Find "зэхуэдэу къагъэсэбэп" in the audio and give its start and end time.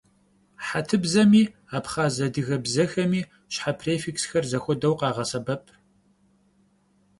4.51-5.63